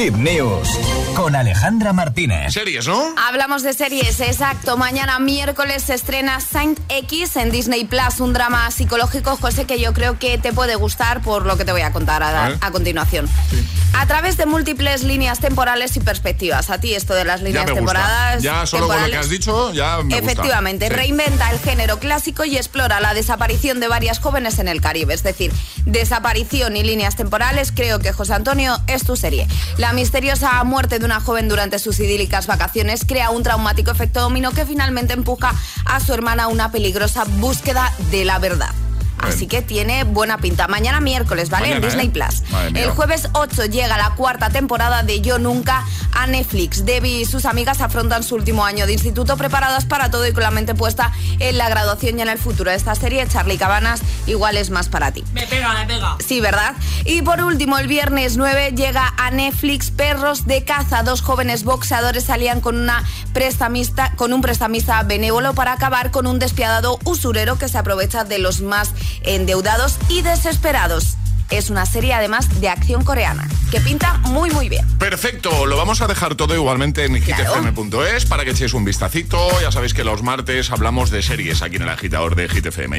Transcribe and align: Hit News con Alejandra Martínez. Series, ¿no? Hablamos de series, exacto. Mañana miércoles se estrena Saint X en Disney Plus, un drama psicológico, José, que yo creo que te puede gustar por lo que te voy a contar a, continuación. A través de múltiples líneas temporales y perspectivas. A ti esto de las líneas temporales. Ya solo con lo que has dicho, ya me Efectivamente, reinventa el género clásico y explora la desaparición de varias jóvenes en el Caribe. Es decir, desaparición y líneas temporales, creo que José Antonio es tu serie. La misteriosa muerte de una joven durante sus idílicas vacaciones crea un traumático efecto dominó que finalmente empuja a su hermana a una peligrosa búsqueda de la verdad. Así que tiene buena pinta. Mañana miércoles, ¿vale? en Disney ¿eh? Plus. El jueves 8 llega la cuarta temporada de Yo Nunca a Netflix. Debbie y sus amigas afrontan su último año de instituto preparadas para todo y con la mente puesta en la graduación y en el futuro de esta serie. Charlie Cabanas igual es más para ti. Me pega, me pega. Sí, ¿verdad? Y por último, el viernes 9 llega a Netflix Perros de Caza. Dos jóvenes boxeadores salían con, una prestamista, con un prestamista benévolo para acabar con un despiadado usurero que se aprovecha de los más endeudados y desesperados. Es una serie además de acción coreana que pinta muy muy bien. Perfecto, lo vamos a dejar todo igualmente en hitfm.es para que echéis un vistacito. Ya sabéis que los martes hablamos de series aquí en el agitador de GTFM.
Hit 0.00 0.14
News 0.14 0.66
con 1.14 1.36
Alejandra 1.36 1.92
Martínez. 1.92 2.54
Series, 2.54 2.86
¿no? 2.86 3.14
Hablamos 3.18 3.62
de 3.62 3.74
series, 3.74 4.18
exacto. 4.20 4.78
Mañana 4.78 5.18
miércoles 5.18 5.82
se 5.82 5.92
estrena 5.92 6.40
Saint 6.40 6.80
X 6.88 7.36
en 7.36 7.50
Disney 7.50 7.84
Plus, 7.84 8.18
un 8.20 8.32
drama 8.32 8.70
psicológico, 8.70 9.36
José, 9.36 9.66
que 9.66 9.78
yo 9.78 9.92
creo 9.92 10.18
que 10.18 10.38
te 10.38 10.54
puede 10.54 10.76
gustar 10.76 11.20
por 11.20 11.44
lo 11.44 11.58
que 11.58 11.66
te 11.66 11.72
voy 11.72 11.82
a 11.82 11.92
contar 11.92 12.22
a, 12.22 12.70
continuación. 12.70 13.28
A 13.92 14.06
través 14.06 14.36
de 14.36 14.46
múltiples 14.46 15.02
líneas 15.02 15.40
temporales 15.40 15.96
y 15.96 16.00
perspectivas. 16.00 16.70
A 16.70 16.80
ti 16.80 16.94
esto 16.94 17.14
de 17.14 17.24
las 17.24 17.42
líneas 17.42 17.66
temporales. 17.66 18.42
Ya 18.42 18.64
solo 18.66 18.86
con 18.88 19.00
lo 19.00 19.08
que 19.08 19.16
has 19.16 19.28
dicho, 19.28 19.72
ya 19.72 20.02
me 20.02 20.16
Efectivamente, 20.16 20.88
reinventa 20.88 21.50
el 21.50 21.58
género 21.58 21.98
clásico 21.98 22.44
y 22.44 22.56
explora 22.56 23.00
la 23.00 23.14
desaparición 23.14 23.80
de 23.80 23.88
varias 23.88 24.18
jóvenes 24.18 24.58
en 24.58 24.68
el 24.68 24.80
Caribe. 24.80 25.14
Es 25.14 25.22
decir, 25.22 25.52
desaparición 25.84 26.76
y 26.76 26.82
líneas 26.82 27.16
temporales, 27.16 27.72
creo 27.72 27.98
que 27.98 28.12
José 28.12 28.34
Antonio 28.34 28.78
es 28.86 29.04
tu 29.04 29.16
serie. 29.16 29.46
La 29.76 29.92
misteriosa 29.92 30.62
muerte 30.64 30.98
de 30.98 31.04
una 31.04 31.20
joven 31.20 31.48
durante 31.48 31.78
sus 31.78 31.98
idílicas 32.00 32.46
vacaciones 32.46 33.04
crea 33.04 33.30
un 33.30 33.42
traumático 33.42 33.90
efecto 33.90 34.20
dominó 34.20 34.52
que 34.52 34.64
finalmente 34.64 35.12
empuja 35.12 35.54
a 35.84 36.00
su 36.00 36.14
hermana 36.14 36.44
a 36.44 36.48
una 36.48 36.70
peligrosa 36.70 37.24
búsqueda 37.24 37.92
de 38.10 38.24
la 38.24 38.38
verdad. 38.38 38.70
Así 39.22 39.46
que 39.46 39.62
tiene 39.62 40.04
buena 40.04 40.38
pinta. 40.38 40.68
Mañana 40.68 41.00
miércoles, 41.00 41.50
¿vale? 41.50 41.72
en 41.72 41.82
Disney 41.82 42.06
¿eh? 42.06 42.10
Plus. 42.10 42.42
El 42.74 42.90
jueves 42.90 43.28
8 43.32 43.66
llega 43.66 43.96
la 43.96 44.14
cuarta 44.14 44.50
temporada 44.50 45.02
de 45.02 45.20
Yo 45.20 45.38
Nunca 45.38 45.84
a 46.20 46.26
Netflix. 46.26 46.84
Debbie 46.84 47.22
y 47.22 47.24
sus 47.24 47.46
amigas 47.46 47.80
afrontan 47.80 48.22
su 48.22 48.34
último 48.34 48.64
año 48.64 48.86
de 48.86 48.92
instituto 48.92 49.38
preparadas 49.38 49.86
para 49.86 50.10
todo 50.10 50.26
y 50.26 50.32
con 50.32 50.42
la 50.42 50.50
mente 50.50 50.74
puesta 50.74 51.12
en 51.38 51.56
la 51.56 51.68
graduación 51.70 52.18
y 52.18 52.22
en 52.22 52.28
el 52.28 52.38
futuro 52.38 52.70
de 52.70 52.76
esta 52.76 52.94
serie. 52.94 53.26
Charlie 53.26 53.56
Cabanas 53.56 54.02
igual 54.26 54.58
es 54.58 54.68
más 54.70 54.88
para 54.88 55.12
ti. 55.12 55.24
Me 55.32 55.46
pega, 55.46 55.72
me 55.72 55.86
pega. 55.86 56.16
Sí, 56.26 56.40
¿verdad? 56.40 56.74
Y 57.06 57.22
por 57.22 57.40
último, 57.40 57.78
el 57.78 57.86
viernes 57.86 58.36
9 58.36 58.72
llega 58.76 59.14
a 59.16 59.30
Netflix 59.30 59.90
Perros 59.90 60.46
de 60.46 60.62
Caza. 60.64 61.02
Dos 61.02 61.22
jóvenes 61.22 61.64
boxeadores 61.64 62.24
salían 62.24 62.60
con, 62.60 62.76
una 62.76 63.02
prestamista, 63.32 64.12
con 64.16 64.34
un 64.34 64.42
prestamista 64.42 65.02
benévolo 65.02 65.54
para 65.54 65.72
acabar 65.72 66.10
con 66.10 66.26
un 66.26 66.38
despiadado 66.38 66.98
usurero 67.04 67.58
que 67.58 67.68
se 67.68 67.78
aprovecha 67.78 68.24
de 68.24 68.38
los 68.38 68.60
más 68.60 68.90
endeudados 69.22 69.96
y 70.08 70.20
desesperados. 70.20 71.16
Es 71.48 71.70
una 71.70 71.86
serie 71.86 72.12
además 72.12 72.60
de 72.60 72.68
acción 72.68 73.04
coreana 73.04 73.48
que 73.70 73.80
pinta 73.80 74.18
muy 74.24 74.50
muy 74.50 74.68
bien. 74.68 74.84
Perfecto, 74.98 75.64
lo 75.64 75.76
vamos 75.76 76.00
a 76.00 76.08
dejar 76.08 76.34
todo 76.34 76.54
igualmente 76.54 77.04
en 77.04 77.14
hitfm.es 77.14 78.26
para 78.26 78.44
que 78.44 78.50
echéis 78.50 78.74
un 78.74 78.84
vistacito. 78.84 79.38
Ya 79.60 79.70
sabéis 79.70 79.94
que 79.94 80.02
los 80.02 80.22
martes 80.22 80.70
hablamos 80.70 81.10
de 81.10 81.22
series 81.22 81.62
aquí 81.62 81.76
en 81.76 81.82
el 81.82 81.88
agitador 81.88 82.34
de 82.34 82.48
GTFM. 82.48 82.98